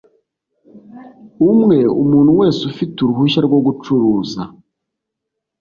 [1.49, 4.41] umwe umuntu wese ufite uruhushya rwo gucuruza